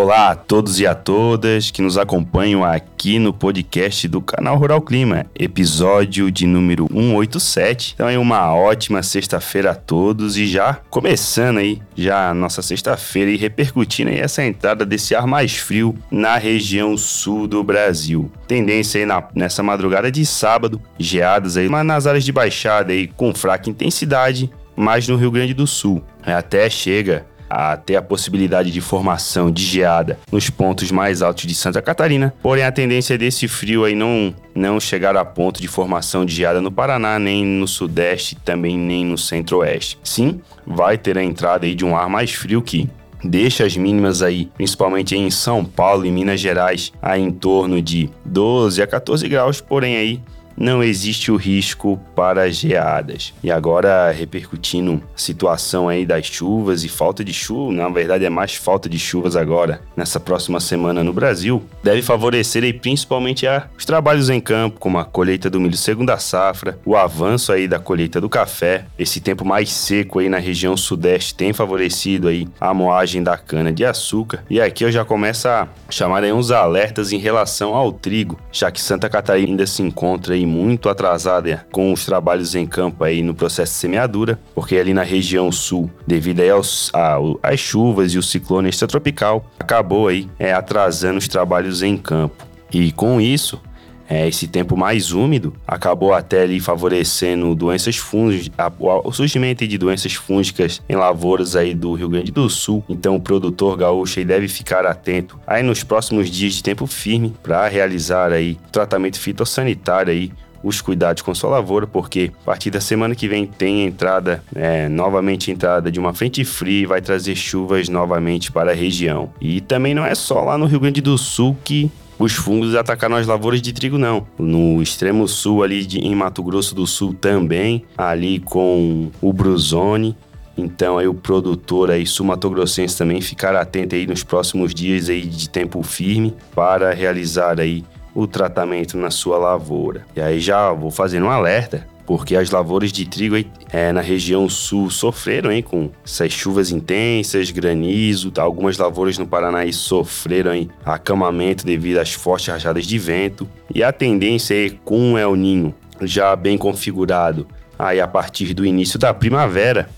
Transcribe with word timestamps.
Olá 0.00 0.30
a 0.30 0.36
todos 0.36 0.78
e 0.78 0.86
a 0.86 0.94
todas 0.94 1.72
que 1.72 1.82
nos 1.82 1.98
acompanham 1.98 2.64
aqui 2.64 3.18
no 3.18 3.32
podcast 3.32 4.06
do 4.06 4.20
canal 4.20 4.56
Rural 4.56 4.80
Clima, 4.80 5.26
episódio 5.36 6.30
de 6.30 6.46
número 6.46 6.86
187. 6.92 7.94
Então 7.94 8.08
é 8.08 8.16
uma 8.16 8.54
ótima 8.54 9.02
sexta-feira 9.02 9.72
a 9.72 9.74
todos 9.74 10.36
e 10.36 10.46
já 10.46 10.74
começando 10.88 11.58
aí 11.58 11.82
já 11.96 12.30
a 12.30 12.32
nossa 12.32 12.62
sexta-feira 12.62 13.28
e 13.32 13.36
repercutindo 13.36 14.10
aí 14.10 14.20
essa 14.20 14.44
entrada 14.44 14.86
desse 14.86 15.16
ar 15.16 15.26
mais 15.26 15.56
frio 15.56 15.96
na 16.12 16.36
região 16.36 16.96
sul 16.96 17.48
do 17.48 17.64
Brasil. 17.64 18.30
Tendência 18.46 19.00
aí 19.00 19.04
na, 19.04 19.24
nessa 19.34 19.64
madrugada 19.64 20.12
de 20.12 20.24
sábado, 20.24 20.80
geadas 20.96 21.56
aí 21.56 21.68
mas 21.68 21.84
nas 21.84 22.06
áreas 22.06 22.22
de 22.22 22.30
baixada 22.30 22.92
aí 22.92 23.08
com 23.08 23.34
fraca 23.34 23.68
intensidade, 23.68 24.48
mas 24.76 25.08
no 25.08 25.16
Rio 25.16 25.32
Grande 25.32 25.54
do 25.54 25.66
Sul. 25.66 26.04
Até 26.24 26.70
chega 26.70 27.26
a 27.48 27.76
ter 27.76 27.96
a 27.96 28.02
possibilidade 28.02 28.70
de 28.70 28.80
formação 28.80 29.50
de 29.50 29.64
geada 29.64 30.18
nos 30.30 30.50
pontos 30.50 30.90
mais 30.90 31.22
altos 31.22 31.46
de 31.46 31.54
Santa 31.54 31.80
Catarina. 31.80 32.34
Porém, 32.42 32.64
a 32.64 32.72
tendência 32.72 33.16
desse 33.16 33.48
frio 33.48 33.84
aí 33.84 33.94
não, 33.94 34.34
não 34.54 34.78
chegar 34.80 35.16
a 35.16 35.24
ponto 35.24 35.60
de 35.60 35.68
formação 35.68 36.24
de 36.24 36.34
geada 36.34 36.60
no 36.60 36.70
Paraná, 36.70 37.18
nem 37.18 37.44
no 37.44 37.66
Sudeste, 37.66 38.36
também 38.36 38.78
nem 38.78 39.04
no 39.04 39.16
Centro-Oeste. 39.16 39.98
Sim, 40.02 40.40
vai 40.66 40.98
ter 40.98 41.16
a 41.16 41.22
entrada 41.22 41.66
aí 41.66 41.74
de 41.74 41.84
um 41.84 41.96
ar 41.96 42.08
mais 42.08 42.32
frio 42.32 42.62
que 42.62 42.88
deixa 43.22 43.64
as 43.64 43.76
mínimas 43.76 44.22
aí, 44.22 44.50
principalmente 44.56 45.16
em 45.16 45.30
São 45.30 45.64
Paulo 45.64 46.04
e 46.04 46.10
Minas 46.10 46.40
Gerais, 46.40 46.92
aí 47.02 47.20
em 47.20 47.30
torno 47.30 47.82
de 47.82 48.10
12 48.24 48.80
a 48.82 48.86
14 48.86 49.28
graus, 49.28 49.60
porém 49.60 49.96
aí 49.96 50.20
não 50.58 50.82
existe 50.82 51.30
o 51.30 51.36
risco 51.36 51.98
para 52.14 52.50
geadas. 52.50 53.32
E 53.42 53.50
agora 53.50 54.10
repercutindo 54.10 55.02
a 55.14 55.18
situação 55.18 55.88
aí 55.88 56.04
das 56.04 56.26
chuvas 56.26 56.84
e 56.84 56.88
falta 56.88 57.24
de 57.24 57.32
chuva, 57.32 57.72
na 57.72 57.88
verdade 57.88 58.24
é 58.24 58.30
mais 58.30 58.54
falta 58.54 58.88
de 58.88 58.98
chuvas 58.98 59.36
agora 59.36 59.80
nessa 59.96 60.18
próxima 60.18 60.60
semana 60.60 61.04
no 61.04 61.12
Brasil, 61.12 61.62
deve 61.82 62.02
favorecer 62.02 62.64
aí 62.64 62.72
principalmente 62.72 63.46
a, 63.46 63.68
os 63.76 63.84
trabalhos 63.84 64.30
em 64.30 64.40
campo, 64.40 64.80
como 64.80 64.98
a 64.98 65.04
colheita 65.04 65.48
do 65.48 65.60
milho 65.60 65.76
segunda 65.76 66.18
safra, 66.18 66.78
o 66.84 66.96
avanço 66.96 67.52
aí 67.52 67.68
da 67.68 67.78
colheita 67.78 68.20
do 68.20 68.28
café. 68.28 68.84
Esse 68.98 69.20
tempo 69.20 69.44
mais 69.44 69.70
seco 69.72 70.18
aí 70.18 70.28
na 70.28 70.38
região 70.38 70.76
sudeste 70.76 71.34
tem 71.34 71.52
favorecido 71.52 72.28
aí 72.28 72.48
a 72.60 72.74
moagem 72.74 73.22
da 73.22 73.36
cana 73.36 73.72
de 73.72 73.84
açúcar. 73.84 74.44
E 74.50 74.60
aqui 74.60 74.84
eu 74.84 74.90
já 74.90 75.04
começo 75.04 75.48
a 75.48 75.68
chamar 75.88 76.24
aí 76.24 76.32
uns 76.32 76.50
alertas 76.50 77.12
em 77.12 77.18
relação 77.18 77.74
ao 77.74 77.92
trigo, 77.92 78.38
já 78.50 78.70
que 78.70 78.80
Santa 78.80 79.08
Catarina 79.08 79.48
ainda 79.50 79.66
se 79.66 79.82
encontra 79.82 80.34
aí 80.34 80.46
muito 80.48 80.88
atrasada 80.88 81.66
com 81.70 81.92
os 81.92 82.04
trabalhos 82.04 82.54
em 82.54 82.66
campo 82.66 83.04
aí 83.04 83.22
no 83.22 83.34
processo 83.34 83.72
de 83.74 83.78
semeadura, 83.78 84.38
porque 84.54 84.76
ali 84.76 84.92
na 84.92 85.02
região 85.02 85.52
sul, 85.52 85.90
devido 86.06 86.40
aí 86.40 86.50
aos, 86.50 86.90
a, 86.94 87.18
às 87.42 87.60
chuvas 87.60 88.12
e 88.14 88.18
o 88.18 88.22
ciclone 88.22 88.68
extratropical, 88.68 89.44
acabou 89.58 90.08
aí 90.08 90.28
é, 90.38 90.52
atrasando 90.52 91.18
os 91.18 91.28
trabalhos 91.28 91.82
em 91.82 91.96
campo. 91.96 92.48
E 92.72 92.92
com 92.92 93.20
isso, 93.20 93.60
é, 94.08 94.26
esse 94.26 94.46
tempo 94.48 94.76
mais 94.76 95.12
úmido 95.12 95.54
acabou 95.66 96.14
até 96.14 96.42
ali 96.42 96.58
favorecendo 96.60 97.54
doenças 97.54 97.96
fúngicas, 97.96 98.50
o 98.78 99.12
surgimento 99.12 99.66
de 99.66 99.76
doenças 99.76 100.14
fúngicas 100.14 100.80
em 100.88 100.96
lavouras 100.96 101.54
aí 101.54 101.74
do 101.74 101.92
Rio 101.94 102.08
Grande 102.08 102.32
do 102.32 102.48
Sul. 102.48 102.82
Então 102.88 103.16
o 103.16 103.20
produtor 103.20 103.76
gaúcho 103.76 104.24
deve 104.24 104.48
ficar 104.48 104.86
atento 104.86 105.38
aí 105.46 105.62
nos 105.62 105.82
próximos 105.82 106.30
dias 106.30 106.54
de 106.54 106.62
tempo 106.62 106.86
firme 106.86 107.34
para 107.42 107.68
realizar 107.68 108.32
aí 108.32 108.56
tratamento 108.72 109.20
fitossanitário 109.20 110.12
aí 110.12 110.32
os 110.62 110.80
cuidados 110.80 111.22
com 111.22 111.32
sua 111.34 111.50
lavoura, 111.50 111.86
porque 111.86 112.32
a 112.42 112.44
partir 112.44 112.70
da 112.70 112.80
semana 112.80 113.14
que 113.14 113.28
vem 113.28 113.46
tem 113.46 113.86
entrada, 113.86 114.42
é, 114.54 114.88
novamente 114.88 115.52
entrada 115.52 115.90
de 115.90 116.00
uma 116.00 116.12
frente 116.12 116.44
fria 116.44 116.82
e 116.82 116.86
vai 116.86 117.00
trazer 117.00 117.36
chuvas 117.36 117.88
novamente 117.88 118.50
para 118.50 118.72
a 118.72 118.74
região. 118.74 119.30
E 119.40 119.60
também 119.60 119.94
não 119.94 120.04
é 120.04 120.14
só 120.16 120.42
lá 120.42 120.58
no 120.58 120.66
Rio 120.66 120.80
Grande 120.80 121.00
do 121.00 121.16
Sul 121.16 121.56
que 121.62 121.90
os 122.18 122.32
fungos 122.32 122.74
atacaram 122.74 123.16
as 123.16 123.26
lavouras 123.26 123.62
de 123.62 123.72
trigo, 123.72 123.96
não. 123.96 124.26
No 124.38 124.82
extremo 124.82 125.28
sul, 125.28 125.62
ali 125.62 125.84
de, 125.86 125.98
em 125.98 126.14
Mato 126.14 126.42
Grosso 126.42 126.74
do 126.74 126.86
Sul 126.86 127.14
também, 127.14 127.84
ali 127.96 128.40
com 128.40 129.10
o 129.20 129.32
Bruzone. 129.32 130.16
Então 130.56 130.98
aí 130.98 131.06
o 131.06 131.14
produtor 131.14 131.90
aí 131.90 132.04
sumatogrossense 132.04 132.98
também 132.98 133.20
ficar 133.20 133.54
atento 133.54 133.94
aí 133.94 134.08
nos 134.08 134.24
próximos 134.24 134.74
dias 134.74 135.08
aí 135.08 135.22
de 135.22 135.48
tempo 135.48 135.80
firme 135.84 136.34
para 136.52 136.92
realizar 136.92 137.60
aí 137.60 137.84
o 138.12 138.26
tratamento 138.26 138.98
na 138.98 139.10
sua 139.10 139.38
lavoura. 139.38 140.04
E 140.16 140.20
aí 140.20 140.40
já 140.40 140.72
vou 140.72 140.90
fazendo 140.90 141.26
um 141.26 141.30
alerta, 141.30 141.86
porque 142.08 142.34
as 142.34 142.50
lavouras 142.50 142.90
de 142.90 143.04
trigo 143.04 143.36
é, 143.70 143.92
na 143.92 144.00
região 144.00 144.48
sul 144.48 144.88
sofreram 144.88 145.52
hein, 145.52 145.60
com 145.60 145.90
essas 146.02 146.32
chuvas 146.32 146.70
intensas, 146.70 147.50
granizo, 147.50 148.30
tá? 148.30 148.40
algumas 148.40 148.78
lavouras 148.78 149.18
no 149.18 149.26
Paraná 149.26 149.70
sofreram 149.70 150.54
hein, 150.54 150.70
acamamento 150.86 151.66
devido 151.66 151.98
às 151.98 152.14
fortes 152.14 152.48
rajadas 152.48 152.86
de 152.86 152.98
vento. 152.98 153.46
E 153.74 153.82
a 153.82 153.92
tendência 153.92 154.54
é 154.54 154.70
com 154.70 155.12
o 155.12 155.18
El 155.18 155.36
Ninho 155.36 155.74
já 156.00 156.34
bem 156.34 156.56
configurado 156.56 157.46
aí 157.78 158.00
a 158.00 158.08
partir 158.08 158.54
do 158.54 158.64
início 158.64 158.98
da 158.98 159.12
primavera, 159.12 159.90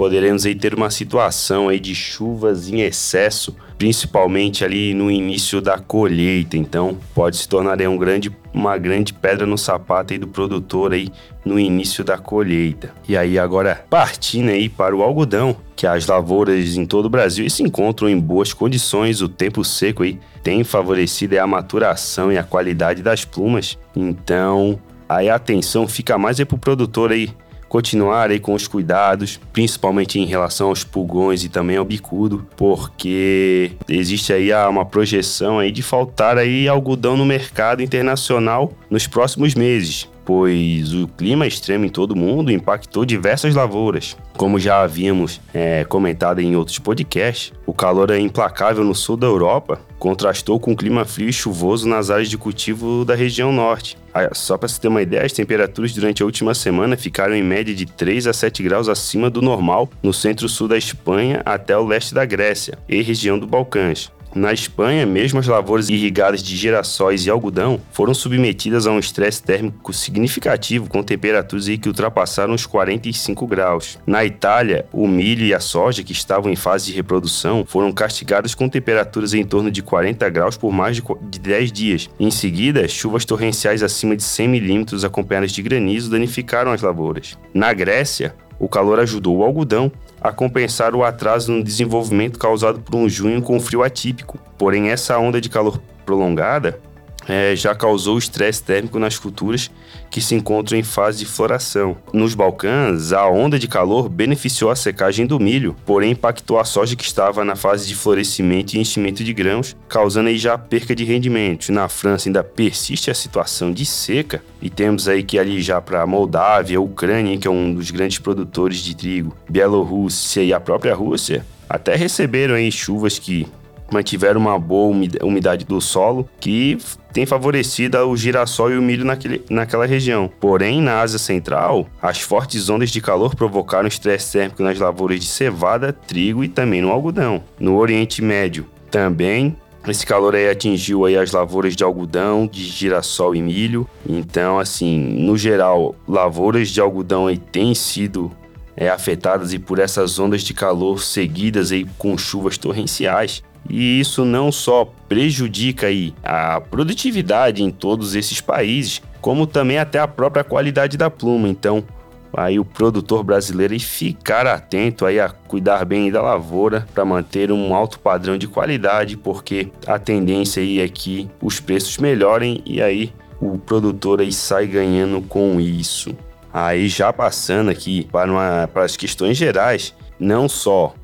poderemos 0.00 0.46
aí 0.46 0.54
ter 0.54 0.72
uma 0.72 0.88
situação 0.88 1.68
aí 1.68 1.78
de 1.78 1.94
chuvas 1.94 2.70
em 2.70 2.80
excesso 2.80 3.54
principalmente 3.76 4.64
ali 4.64 4.94
no 4.94 5.10
início 5.10 5.60
da 5.60 5.78
colheita. 5.78 6.56
Então, 6.56 6.96
pode 7.14 7.36
se 7.36 7.46
tornar 7.46 7.78
um 7.82 7.98
grande, 7.98 8.34
uma 8.52 8.78
grande 8.78 9.12
pedra 9.12 9.46
no 9.46 9.58
sapato 9.58 10.14
aí 10.14 10.18
do 10.18 10.26
produtor 10.26 10.94
aí 10.94 11.10
no 11.44 11.58
início 11.58 12.02
da 12.02 12.16
colheita. 12.16 12.94
E 13.06 13.14
aí 13.14 13.38
agora 13.38 13.84
partindo 13.90 14.48
aí 14.48 14.70
para 14.70 14.96
o 14.96 15.02
algodão, 15.02 15.54
que 15.76 15.86
as 15.86 16.06
lavouras 16.06 16.76
em 16.76 16.86
todo 16.86 17.06
o 17.06 17.10
Brasil 17.10 17.48
se 17.50 17.62
encontram 17.62 18.08
em 18.08 18.18
boas 18.18 18.54
condições, 18.54 19.20
o 19.20 19.28
tempo 19.28 19.62
seco 19.64 20.02
aí 20.02 20.18
tem 20.42 20.64
favorecido 20.64 21.38
a 21.38 21.46
maturação 21.46 22.32
e 22.32 22.38
a 22.38 22.42
qualidade 22.42 23.02
das 23.02 23.24
plumas. 23.24 23.78
Então, 23.96 24.78
aí 25.06 25.28
a 25.28 25.34
atenção 25.34 25.86
fica 25.86 26.16
mais 26.16 26.38
é 26.38 26.44
para 26.46 26.56
o 26.56 26.58
produtor 26.58 27.12
aí 27.12 27.30
continuar 27.70 28.30
aí 28.30 28.40
com 28.40 28.52
os 28.52 28.66
cuidados, 28.66 29.40
principalmente 29.52 30.18
em 30.18 30.26
relação 30.26 30.68
aos 30.68 30.82
pulgões 30.82 31.44
e 31.44 31.48
também 31.48 31.76
ao 31.76 31.84
bicudo, 31.84 32.44
porque 32.56 33.70
existe 33.88 34.32
aí 34.32 34.52
uma 34.68 34.84
projeção 34.84 35.60
aí 35.60 35.70
de 35.70 35.80
faltar 35.80 36.36
aí 36.36 36.66
algodão 36.66 37.16
no 37.16 37.24
mercado 37.24 37.80
internacional 37.80 38.72
nos 38.90 39.06
próximos 39.06 39.54
meses 39.54 40.08
pois 40.24 40.92
o 40.92 41.08
clima 41.08 41.46
extremo 41.46 41.84
em 41.84 41.88
todo 41.88 42.12
o 42.12 42.16
mundo 42.16 42.52
impactou 42.52 43.04
diversas 43.04 43.54
lavouras. 43.54 44.16
Como 44.36 44.58
já 44.58 44.82
havíamos 44.82 45.40
é, 45.52 45.84
comentado 45.84 46.40
em 46.40 46.56
outros 46.56 46.78
podcasts, 46.78 47.52
o 47.66 47.72
calor 47.72 48.10
é 48.10 48.18
implacável 48.18 48.84
no 48.84 48.94
sul 48.94 49.16
da 49.16 49.26
Europa 49.26 49.80
contrastou 50.00 50.58
com 50.58 50.72
o 50.72 50.76
clima 50.76 51.04
frio 51.04 51.28
e 51.28 51.32
chuvoso 51.32 51.86
nas 51.86 52.10
áreas 52.10 52.30
de 52.30 52.38
cultivo 52.38 53.04
da 53.04 53.14
região 53.14 53.52
norte. 53.52 53.98
Ah, 54.12 54.30
só 54.32 54.56
para 54.56 54.68
se 54.68 54.80
ter 54.80 54.88
uma 54.88 55.02
ideia, 55.02 55.24
as 55.24 55.32
temperaturas 55.32 55.92
durante 55.92 56.22
a 56.22 56.26
última 56.26 56.54
semana 56.54 56.96
ficaram 56.96 57.34
em 57.34 57.42
média 57.42 57.74
de 57.74 57.84
3 57.84 58.26
a 58.26 58.32
7 58.32 58.62
graus 58.62 58.88
acima 58.88 59.28
do 59.28 59.42
normal 59.42 59.88
no 60.02 60.12
centro-sul 60.12 60.66
da 60.66 60.78
Espanha 60.78 61.42
até 61.44 61.76
o 61.76 61.86
leste 61.86 62.14
da 62.14 62.24
Grécia 62.24 62.78
e 62.88 63.02
região 63.02 63.38
do 63.38 63.46
Balcãs. 63.46 64.10
Na 64.34 64.52
Espanha, 64.52 65.04
mesmo 65.04 65.40
as 65.40 65.46
lavouras 65.46 65.88
irrigadas 65.88 66.42
de 66.42 66.56
girassóis 66.56 67.26
e 67.26 67.30
algodão 67.30 67.80
foram 67.90 68.14
submetidas 68.14 68.86
a 68.86 68.92
um 68.92 68.98
estresse 68.98 69.42
térmico 69.42 69.92
significativo 69.92 70.88
com 70.88 71.02
temperaturas 71.02 71.66
que 71.66 71.88
ultrapassaram 71.88 72.54
os 72.54 72.64
45 72.64 73.46
graus. 73.46 73.98
Na 74.06 74.24
Itália, 74.24 74.86
o 74.92 75.06
milho 75.08 75.44
e 75.44 75.52
a 75.52 75.60
soja, 75.60 76.02
que 76.02 76.12
estavam 76.12 76.50
em 76.50 76.56
fase 76.56 76.86
de 76.86 76.92
reprodução, 76.92 77.64
foram 77.66 77.92
castigados 77.92 78.54
com 78.54 78.68
temperaturas 78.68 79.34
em 79.34 79.44
torno 79.44 79.70
de 79.70 79.82
40 79.82 80.28
graus 80.30 80.56
por 80.56 80.72
mais 80.72 81.02
de 81.22 81.38
10 81.38 81.72
dias. 81.72 82.10
Em 82.18 82.30
seguida, 82.30 82.86
chuvas 82.86 83.24
torrenciais 83.24 83.82
acima 83.82 84.16
de 84.16 84.22
100 84.22 84.48
milímetros 84.48 85.04
acompanhadas 85.04 85.52
de 85.52 85.62
granizo 85.62 86.10
danificaram 86.10 86.72
as 86.72 86.82
lavouras. 86.82 87.36
Na 87.52 87.72
Grécia, 87.72 88.34
o 88.60 88.68
calor 88.68 89.00
ajudou 89.00 89.38
o 89.38 89.42
algodão 89.42 89.90
a 90.20 90.30
compensar 90.30 90.94
o 90.94 91.02
atraso 91.02 91.50
no 91.50 91.64
desenvolvimento 91.64 92.38
causado 92.38 92.78
por 92.78 92.94
um 92.94 93.08
junho 93.08 93.40
com 93.40 93.58
frio 93.58 93.82
atípico. 93.82 94.38
Porém, 94.58 94.90
essa 94.90 95.18
onda 95.18 95.40
de 95.40 95.48
calor 95.48 95.80
prolongada 96.04 96.78
é, 97.28 97.54
já 97.54 97.74
causou 97.74 98.18
estresse 98.18 98.62
térmico 98.62 98.98
nas 98.98 99.18
culturas 99.18 99.70
que 100.10 100.20
se 100.20 100.34
encontram 100.34 100.78
em 100.78 100.82
fase 100.82 101.20
de 101.20 101.26
floração. 101.26 101.96
Nos 102.12 102.34
Balcãs, 102.34 103.12
a 103.12 103.28
onda 103.28 103.58
de 103.58 103.68
calor 103.68 104.08
beneficiou 104.08 104.70
a 104.70 104.76
secagem 104.76 105.26
do 105.26 105.38
milho, 105.38 105.76
porém 105.86 106.12
impactou 106.12 106.58
a 106.58 106.64
soja 106.64 106.96
que 106.96 107.04
estava 107.04 107.44
na 107.44 107.54
fase 107.54 107.86
de 107.86 107.94
florescimento 107.94 108.74
e 108.74 108.80
enchimento 108.80 109.22
de 109.22 109.32
grãos, 109.32 109.76
causando 109.88 110.28
aí 110.28 110.38
já 110.38 110.58
perca 110.58 110.94
de 110.94 111.04
rendimento. 111.04 111.70
Na 111.70 111.88
França 111.88 112.28
ainda 112.28 112.42
persiste 112.42 113.10
a 113.10 113.14
situação 113.14 113.72
de 113.72 113.86
seca 113.86 114.42
e 114.60 114.68
temos 114.68 115.06
aí 115.06 115.22
que 115.22 115.38
ali 115.38 115.62
já 115.62 115.80
para 115.80 116.06
Moldávia, 116.06 116.80
Ucrânia, 116.80 117.38
que 117.38 117.46
é 117.46 117.50
um 117.50 117.72
dos 117.72 117.90
grandes 117.90 118.18
produtores 118.18 118.78
de 118.78 118.96
trigo, 118.96 119.36
Bielorrússia 119.48 120.42
e 120.42 120.52
a 120.52 120.58
própria 120.58 120.94
Rússia, 120.94 121.46
até 121.68 121.94
receberam 121.94 122.56
aí 122.56 122.72
chuvas 122.72 123.18
que 123.18 123.46
mantiveram 123.90 124.40
uma 124.40 124.58
boa 124.58 124.94
umidade 125.22 125.64
do 125.64 125.80
solo, 125.80 126.28
que 126.38 126.78
tem 127.12 127.26
favorecido 127.26 127.98
o 127.98 128.16
girassol 128.16 128.70
e 128.70 128.78
o 128.78 128.82
milho 128.82 129.04
naquele, 129.04 129.44
naquela 129.50 129.86
região. 129.86 130.30
Porém, 130.40 130.80
na 130.80 131.00
Ásia 131.00 131.18
Central, 131.18 131.86
as 132.00 132.20
fortes 132.20 132.68
ondas 132.68 132.90
de 132.90 133.00
calor 133.00 133.34
provocaram 133.34 133.88
estresse 133.88 134.32
térmico 134.32 134.62
nas 134.62 134.78
lavouras 134.78 135.20
de 135.20 135.26
cevada, 135.26 135.92
trigo 135.92 136.44
e 136.44 136.48
também 136.48 136.80
no 136.80 136.90
algodão. 136.90 137.42
No 137.58 137.76
Oriente 137.76 138.22
Médio, 138.22 138.66
Também 138.90 139.56
esse 139.88 140.04
calor 140.04 140.34
aí 140.34 140.48
atingiu 140.48 141.06
aí 141.06 141.16
as 141.16 141.32
lavouras 141.32 141.74
de 141.74 141.82
algodão, 141.82 142.46
de 142.46 142.64
girassol 142.64 143.34
e 143.34 143.40
milho. 143.40 143.88
Então, 144.06 144.58
assim, 144.58 144.98
no 144.98 145.38
geral, 145.38 145.94
lavouras 146.06 146.68
de 146.68 146.80
algodão 146.80 147.26
aí 147.26 147.38
têm 147.38 147.74
sido 147.74 148.30
é, 148.76 148.88
afetadas 148.90 149.52
e 149.54 149.58
por 149.58 149.78
essas 149.78 150.18
ondas 150.18 150.42
de 150.42 150.52
calor 150.52 151.02
seguidas 151.02 151.72
aí 151.72 151.86
com 151.96 152.16
chuvas 152.18 152.58
torrenciais. 152.58 153.42
E 153.68 154.00
isso 154.00 154.24
não 154.24 154.50
só 154.50 154.92
prejudica 155.08 155.86
aí 155.86 156.14
a 156.22 156.60
produtividade 156.60 157.62
em 157.62 157.70
todos 157.70 158.14
esses 158.14 158.40
países, 158.40 159.02
como 159.20 159.46
também 159.46 159.78
até 159.78 159.98
a 159.98 160.08
própria 160.08 160.42
qualidade 160.42 160.96
da 160.96 161.10
pluma. 161.10 161.48
Então, 161.48 161.84
aí 162.32 162.58
o 162.58 162.64
produtor 162.64 163.22
brasileiro 163.22 163.74
e 163.74 163.78
ficar 163.78 164.46
atento 164.46 165.04
aí 165.04 165.20
a 165.20 165.28
cuidar 165.28 165.84
bem 165.84 166.10
da 166.10 166.22
lavoura 166.22 166.86
para 166.94 167.04
manter 167.04 167.52
um 167.52 167.74
alto 167.74 167.98
padrão 167.98 168.38
de 168.38 168.46
qualidade, 168.46 169.16
porque 169.16 169.68
a 169.86 169.98
tendência 169.98 170.62
aí 170.62 170.80
é 170.80 170.88
que 170.88 171.28
os 171.40 171.60
preços 171.60 171.98
melhorem 171.98 172.62
e 172.64 172.80
aí 172.80 173.12
o 173.40 173.58
produtor 173.58 174.20
aí 174.20 174.32
sai 174.32 174.66
ganhando 174.66 175.20
com 175.22 175.60
isso. 175.60 176.14
Aí 176.52 176.88
já 176.88 177.12
passando 177.12 177.70
aqui 177.70 178.06
para, 178.10 178.30
uma, 178.30 178.68
para 178.72 178.84
as 178.84 178.96
questões 178.96 179.36
gerais, 179.36 179.94
não 180.18 180.48
só 180.48 180.94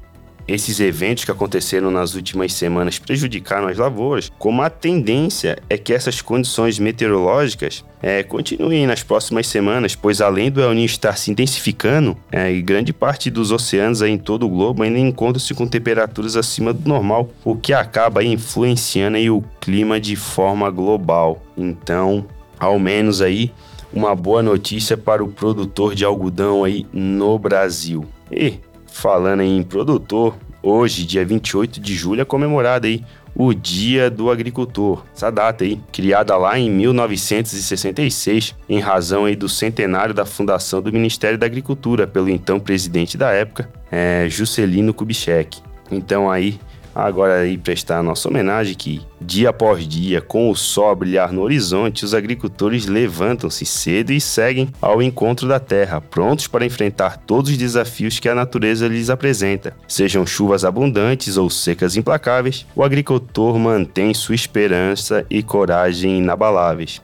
esses 0.46 0.80
eventos 0.80 1.24
que 1.24 1.30
aconteceram 1.30 1.90
nas 1.90 2.14
últimas 2.14 2.52
semanas 2.52 2.98
prejudicaram 2.98 3.68
as 3.68 3.78
lavouras, 3.78 4.30
como 4.38 4.62
a 4.62 4.70
tendência 4.70 5.58
é 5.68 5.76
que 5.76 5.92
essas 5.92 6.20
condições 6.20 6.78
meteorológicas 6.78 7.84
é, 8.02 8.22
continuem 8.22 8.86
nas 8.86 9.02
próximas 9.02 9.46
semanas, 9.46 9.94
pois 9.94 10.20
além 10.20 10.50
do 10.50 10.60
El 10.60 10.74
Niño 10.74 10.86
estar 10.86 11.16
se 11.16 11.30
intensificando, 11.30 12.16
é, 12.30 12.52
grande 12.60 12.92
parte 12.92 13.30
dos 13.30 13.50
oceanos 13.50 14.02
em 14.02 14.18
todo 14.18 14.46
o 14.46 14.48
globo 14.48 14.82
ainda 14.82 14.98
encontram-se 14.98 15.54
com 15.54 15.66
temperaturas 15.66 16.36
acima 16.36 16.72
do 16.72 16.88
normal, 16.88 17.30
o 17.44 17.56
que 17.56 17.72
acaba 17.72 18.22
influenciando 18.22 19.16
o 19.34 19.42
clima 19.60 20.00
de 20.00 20.16
forma 20.16 20.70
global. 20.70 21.42
Então, 21.56 22.26
ao 22.58 22.78
menos 22.78 23.20
aí 23.20 23.52
uma 23.92 24.14
boa 24.14 24.42
notícia 24.42 24.96
para 24.96 25.24
o 25.24 25.28
produtor 25.28 25.94
de 25.94 26.04
algodão 26.04 26.64
aí 26.64 26.86
no 26.92 27.38
Brasil. 27.38 28.04
E 28.30 28.60
falando 28.96 29.42
em 29.42 29.62
produtor, 29.62 30.36
hoje, 30.62 31.04
dia 31.04 31.24
28 31.24 31.80
de 31.80 31.94
julho, 31.94 32.22
é 32.22 32.24
comemorado 32.24 32.86
aí 32.86 33.04
o 33.34 33.52
Dia 33.52 34.10
do 34.10 34.30
Agricultor. 34.30 35.04
Essa 35.14 35.30
data 35.30 35.64
aí, 35.64 35.78
criada 35.92 36.34
lá 36.38 36.58
em 36.58 36.70
1966, 36.70 38.54
em 38.66 38.80
razão 38.80 39.26
aí 39.26 39.36
do 39.36 39.50
centenário 39.50 40.14
da 40.14 40.24
fundação 40.24 40.80
do 40.80 40.90
Ministério 40.90 41.36
da 41.36 41.44
Agricultura 41.44 42.06
pelo 42.06 42.30
então 42.30 42.58
presidente 42.58 43.18
da 43.18 43.30
época, 43.30 43.70
é, 43.92 44.26
Juscelino 44.30 44.94
Kubitschek. 44.94 45.60
Então 45.90 46.30
aí 46.30 46.58
Agora 46.98 47.40
aí 47.40 47.58
prestar 47.58 48.02
nossa 48.02 48.26
homenagem 48.26 48.74
que, 48.74 49.02
dia 49.20 49.50
após 49.50 49.86
dia, 49.86 50.22
com 50.22 50.50
o 50.50 50.56
sol 50.56 50.88
a 50.88 50.94
brilhar 50.94 51.30
no 51.30 51.42
horizonte, 51.42 52.06
os 52.06 52.14
agricultores 52.14 52.86
levantam-se 52.86 53.66
cedo 53.66 54.12
e 54.12 54.18
seguem 54.18 54.70
ao 54.80 55.02
encontro 55.02 55.46
da 55.46 55.60
terra, 55.60 56.00
prontos 56.00 56.46
para 56.46 56.64
enfrentar 56.64 57.18
todos 57.18 57.50
os 57.50 57.58
desafios 57.58 58.18
que 58.18 58.30
a 58.30 58.34
natureza 58.34 58.88
lhes 58.88 59.10
apresenta. 59.10 59.76
Sejam 59.86 60.24
chuvas 60.24 60.64
abundantes 60.64 61.36
ou 61.36 61.50
secas 61.50 61.98
implacáveis, 61.98 62.66
o 62.74 62.82
agricultor 62.82 63.58
mantém 63.58 64.14
sua 64.14 64.34
esperança 64.34 65.26
e 65.28 65.42
coragem 65.42 66.16
inabaláveis. 66.16 67.02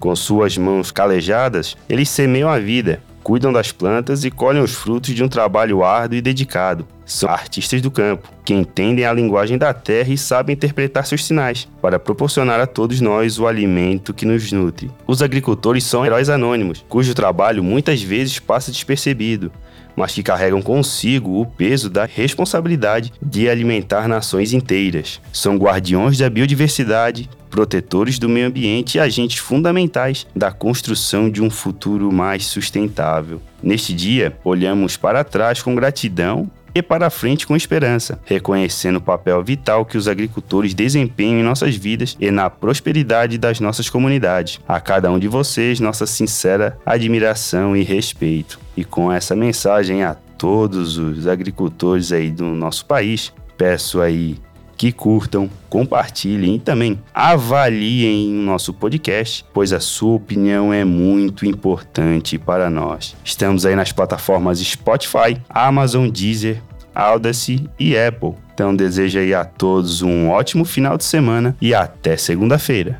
Com 0.00 0.16
suas 0.16 0.58
mãos 0.58 0.90
calejadas, 0.90 1.76
eles 1.88 2.08
semeiam 2.08 2.48
a 2.48 2.58
vida, 2.58 3.00
cuidam 3.28 3.52
das 3.52 3.70
plantas 3.70 4.24
e 4.24 4.30
colhem 4.30 4.62
os 4.62 4.72
frutos 4.72 5.14
de 5.14 5.22
um 5.22 5.28
trabalho 5.28 5.84
árduo 5.84 6.16
e 6.16 6.22
dedicado. 6.22 6.88
São 7.04 7.28
artistas 7.28 7.82
do 7.82 7.90
campo, 7.90 8.32
que 8.42 8.54
entendem 8.54 9.04
a 9.04 9.12
linguagem 9.12 9.58
da 9.58 9.74
terra 9.74 10.08
e 10.08 10.16
sabem 10.16 10.54
interpretar 10.54 11.04
seus 11.04 11.26
sinais, 11.26 11.68
para 11.82 11.98
proporcionar 11.98 12.58
a 12.58 12.66
todos 12.66 13.02
nós 13.02 13.38
o 13.38 13.46
alimento 13.46 14.14
que 14.14 14.24
nos 14.24 14.50
nutre. 14.50 14.90
Os 15.06 15.20
agricultores 15.20 15.84
são 15.84 16.06
heróis 16.06 16.30
anônimos, 16.30 16.82
cujo 16.88 17.14
trabalho 17.14 17.62
muitas 17.62 18.00
vezes 18.00 18.38
passa 18.38 18.72
despercebido, 18.72 19.52
mas 19.98 20.12
que 20.12 20.22
carregam 20.22 20.62
consigo 20.62 21.40
o 21.40 21.44
peso 21.44 21.90
da 21.90 22.04
responsabilidade 22.04 23.12
de 23.20 23.48
alimentar 23.48 24.06
nações 24.06 24.52
inteiras. 24.52 25.20
São 25.32 25.56
guardiões 25.56 26.16
da 26.16 26.30
biodiversidade, 26.30 27.28
protetores 27.50 28.16
do 28.16 28.28
meio 28.28 28.46
ambiente 28.46 28.94
e 28.94 29.00
agentes 29.00 29.38
fundamentais 29.38 30.24
da 30.36 30.52
construção 30.52 31.28
de 31.28 31.42
um 31.42 31.50
futuro 31.50 32.12
mais 32.12 32.46
sustentável. 32.46 33.42
Neste 33.60 33.92
dia, 33.92 34.36
olhamos 34.44 34.96
para 34.96 35.24
trás 35.24 35.62
com 35.62 35.74
gratidão 35.74 36.48
e 36.74 36.82
para 36.82 37.10
frente 37.10 37.46
com 37.46 37.56
esperança, 37.56 38.18
reconhecendo 38.24 38.96
o 38.96 39.00
papel 39.00 39.42
vital 39.42 39.84
que 39.84 39.96
os 39.96 40.08
agricultores 40.08 40.74
desempenham 40.74 41.40
em 41.40 41.42
nossas 41.42 41.76
vidas 41.76 42.16
e 42.20 42.30
na 42.30 42.50
prosperidade 42.50 43.38
das 43.38 43.60
nossas 43.60 43.88
comunidades. 43.88 44.60
A 44.66 44.80
cada 44.80 45.10
um 45.10 45.18
de 45.18 45.28
vocês, 45.28 45.80
nossa 45.80 46.06
sincera 46.06 46.78
admiração 46.84 47.76
e 47.76 47.82
respeito. 47.82 48.58
E 48.76 48.84
com 48.84 49.12
essa 49.12 49.34
mensagem 49.34 50.02
a 50.02 50.14
todos 50.14 50.98
os 50.98 51.26
agricultores 51.26 52.12
aí 52.12 52.30
do 52.30 52.46
nosso 52.46 52.86
país, 52.86 53.32
peço 53.56 54.00
aí 54.00 54.38
que 54.78 54.92
curtam, 54.92 55.50
compartilhem 55.68 56.54
e 56.54 56.58
também 56.60 56.98
avaliem 57.12 58.38
o 58.38 58.42
nosso 58.42 58.72
podcast, 58.72 59.44
pois 59.52 59.72
a 59.72 59.80
sua 59.80 60.14
opinião 60.14 60.72
é 60.72 60.84
muito 60.84 61.44
importante 61.44 62.38
para 62.38 62.70
nós. 62.70 63.16
Estamos 63.24 63.66
aí 63.66 63.74
nas 63.74 63.90
plataformas 63.90 64.60
Spotify, 64.60 65.36
Amazon, 65.50 66.08
Deezer, 66.08 66.62
Audacy 66.94 67.68
e 67.78 67.98
Apple. 67.98 68.34
Então 68.54 68.74
desejo 68.74 69.18
aí 69.18 69.34
a 69.34 69.44
todos 69.44 70.00
um 70.00 70.28
ótimo 70.30 70.64
final 70.64 70.96
de 70.96 71.04
semana 71.04 71.56
e 71.60 71.74
até 71.74 72.16
segunda-feira. 72.16 72.98